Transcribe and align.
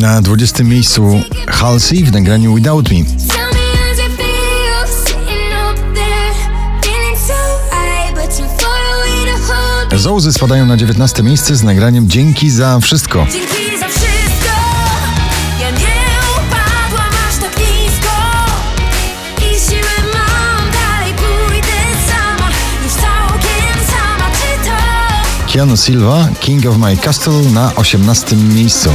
Na 0.00 0.20
20 0.20 0.64
miejscu 0.64 1.22
Halsey 1.48 2.04
w 2.04 2.12
nagraniu 2.12 2.54
Without 2.54 2.90
Me. 2.90 2.98
Zołzy 9.96 10.32
spadają 10.32 10.66
na 10.66 10.76
19 10.76 11.22
miejsce 11.22 11.56
z 11.56 11.62
nagraniem 11.62 12.08
Dzięki 12.08 12.50
za 12.50 12.80
wszystko. 12.80 13.26
Tak 13.26 13.60
Keanu 25.52 25.76
Silva, 25.76 26.28
King 26.40 26.66
of 26.66 26.76
My 26.76 26.96
Castle 26.96 27.42
na 27.52 27.74
18 27.74 28.36
miejscu. 28.36 28.90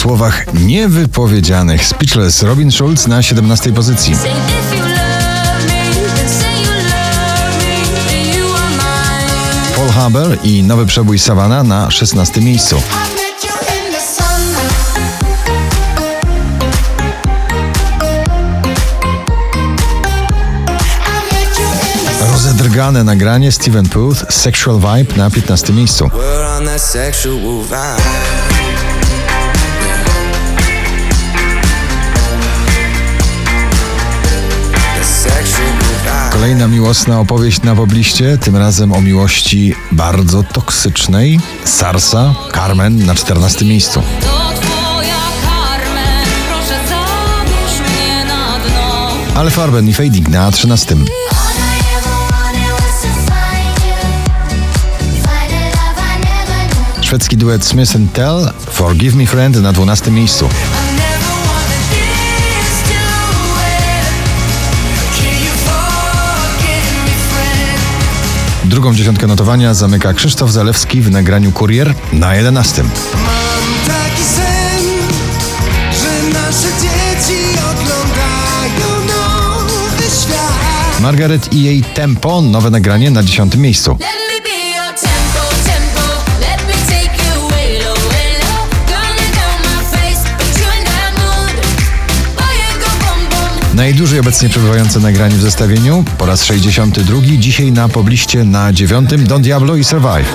Słowach 0.00 0.54
niewypowiedzianych 0.54 1.86
Speechless 1.86 2.42
Robin 2.42 2.72
Schulz 2.72 3.06
na 3.06 3.22
17 3.22 3.72
pozycji. 3.72 4.16
Paul 9.76 9.88
Haber 9.88 10.38
i 10.42 10.62
nowy 10.62 10.86
przebój 10.86 11.18
Savannah 11.18 11.66
na 11.66 11.90
16 11.90 12.40
miejscu. 12.40 12.82
Rozedrgane 22.32 23.04
nagranie 23.04 23.52
Steven 23.52 23.88
Puth 23.88 24.32
Sexual 24.32 24.76
Vibe 24.76 25.16
na 25.16 25.30
15 25.30 25.72
miejscu. 25.72 26.10
Kolejna 36.40 36.68
miłosna 36.68 37.20
opowieść 37.20 37.62
na 37.62 37.76
pobliście, 37.76 38.38
tym 38.38 38.56
razem 38.56 38.92
o 38.92 39.00
miłości 39.00 39.74
bardzo 39.92 40.42
toksycznej. 40.42 41.40
Sarsa, 41.64 42.34
Carmen 42.54 43.06
na 43.06 43.14
14 43.14 43.64
miejscu. 43.64 44.02
Ale 49.34 49.50
Farben 49.50 49.88
i 49.88 49.92
Fading 49.92 50.28
na 50.28 50.50
13. 50.50 50.94
All 50.94 51.00
I 51.00 51.08
ever 51.96 52.12
wanted 52.30 52.72
was 52.72 53.02
to 53.02 53.08
find 53.08 53.78
you. 53.86 53.96
Find 55.22 55.52
a 55.52 55.66
love 55.66 56.00
I 56.00 56.24
never 56.24 56.70
knew. 56.96 57.04
Szwedzki 57.06 57.36
duet 57.36 57.64
Smith 57.64 57.92
Tell 58.12 58.52
Forgive 58.70 59.16
Me 59.16 59.26
Friend 59.26 59.62
na 59.62 59.72
12 59.72 60.10
miejscu. 60.10 60.48
Drugą 68.70 68.94
dziesiątkę 68.94 69.26
notowania 69.26 69.74
zamyka 69.74 70.14
Krzysztof 70.14 70.50
Zalewski 70.50 71.00
w 71.00 71.10
nagraniu 71.10 71.52
Kurier 71.52 71.94
na 72.12 72.34
11. 72.34 72.82
Mam 72.82 72.90
taki 73.86 74.22
sen, 74.22 74.84
że 76.02 76.38
nasze 76.40 76.68
dzieci 76.80 77.42
oglądają 77.58 79.06
nowy 79.06 80.02
świat. 80.02 81.00
Margaret 81.00 81.52
i 81.52 81.62
jej 81.62 81.82
Tempo, 81.82 82.42
nowe 82.42 82.70
nagranie 82.70 83.10
na 83.10 83.22
10 83.22 83.56
miejscu. 83.56 83.98
Najdłużej 93.80 94.20
obecnie 94.20 94.48
przebywające 94.48 95.00
nagranie 95.00 95.36
w 95.36 95.40
zestawieniu 95.40 96.04
po 96.18 96.26
raz 96.26 96.44
62, 96.44 97.20
dzisiaj 97.38 97.72
na 97.72 97.88
pobliście 97.88 98.44
na 98.44 98.72
9 98.72 99.10
Don 99.18 99.42
Diablo 99.42 99.76
i 99.76 99.84
Survive. 99.84 100.26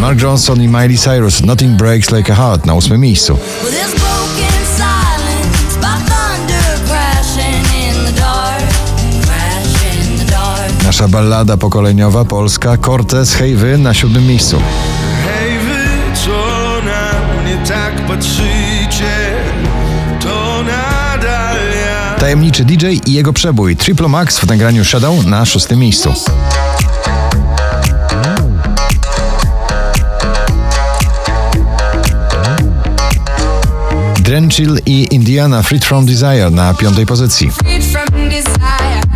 Mark 0.00 0.22
Johnson 0.22 0.62
i 0.62 0.68
Miley 0.68 0.98
Cyrus 0.98 1.42
Nothing 1.42 1.76
Breaks 1.76 2.10
Like 2.10 2.32
a 2.32 2.36
Heart 2.36 2.66
na 2.66 2.74
8 2.74 3.00
miejscu. 3.00 3.38
Nasza 10.84 11.08
ballada 11.08 11.56
pokoleniowa 11.56 12.24
polska 12.24 12.76
Cortez 12.76 13.34
Hej 13.34 13.56
Wy 13.56 13.78
na 13.78 13.94
7 13.94 14.26
miejscu. 14.26 14.62
Patrzycie, 18.08 19.34
to 20.20 20.62
nadal 20.62 21.56
ja. 21.86 22.14
Tajemniczy 22.20 22.64
DJ 22.64 22.86
i 23.06 23.12
jego 23.12 23.32
przebój 23.32 23.76
Triple 23.76 24.08
Max 24.08 24.38
w 24.38 24.46
nagraniu 24.46 24.84
Shadow 24.84 25.26
na 25.26 25.44
6 25.44 25.70
miejscu. 25.70 26.14
Drenchill 34.20 34.78
i 34.86 35.06
Indiana 35.10 35.62
Freed 35.62 35.84
From 35.84 36.06
Desire 36.06 36.50
na 36.50 36.74
piątej 36.74 37.06
pozycji. 37.06 37.50
desire. 38.30 39.08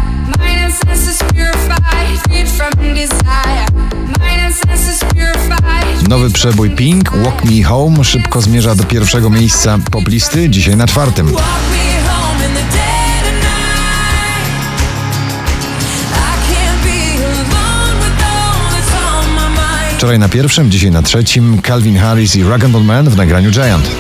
Nowy 6.13 6.31
przebój 6.31 6.71
Pink, 6.71 7.17
Walk 7.17 7.45
Me 7.45 7.63
Home 7.63 8.05
szybko 8.05 8.41
zmierza 8.41 8.75
do 8.75 8.85
pierwszego 8.85 9.31
miejsca 9.31 9.79
poplisty, 9.91 10.51
dzisiaj 10.51 10.77
na 10.77 10.87
czwartym. 10.87 11.37
Wczoraj 19.97 20.19
na 20.19 20.29
pierwszym, 20.29 20.71
dzisiaj 20.71 20.91
na 20.91 21.03
trzecim 21.03 21.63
Calvin 21.63 21.99
Harris 21.99 22.37
i 22.37 22.45
Rag 22.45 22.69
Man 22.69 23.11
w 23.11 23.17
nagraniu 23.17 23.51
Giant. 23.51 23.91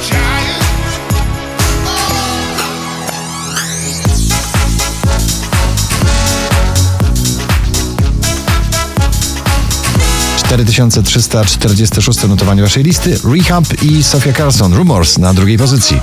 Cztery 10.52 10.64
tysiące 10.64 11.02
trzysta 11.02 11.44
czterdzieste 11.44 12.02
szóste 12.02 12.28
notowanie 12.28 12.62
waszej 12.62 12.82
listy. 12.84 13.18
Rehab 13.34 13.82
i 13.82 14.02
Sofia 14.02 14.32
Carson. 14.32 14.74
Rumors 14.74 15.18
na 15.18 15.34
drugiej 15.34 15.58
pozycji. 15.58 16.00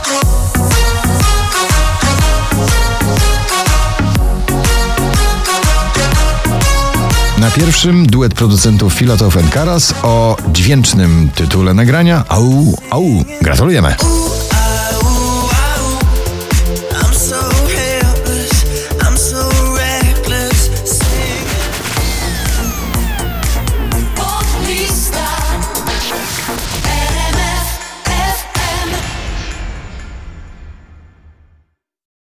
Na 7.37 7.51
pierwszym 7.51 8.07
duet 8.07 8.33
producentów 8.33 8.93
Filotof 8.93 9.37
and 9.37 9.49
Karas 9.49 9.93
o 10.03 10.37
dźwięcznym 10.51 11.29
tytule 11.35 11.73
nagrania 11.73 12.23
Au, 12.27 12.77
au, 12.89 13.23
gratulujemy. 13.41 13.95